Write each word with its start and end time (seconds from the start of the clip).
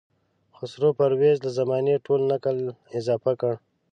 خسرو 0.55 0.89
پرویز 0.99 1.37
له 1.45 1.49
زمانې 1.59 1.95
ټول 2.05 2.21
نکل 2.31 2.57
اضافه 2.99 3.31
کړ. 3.41 3.53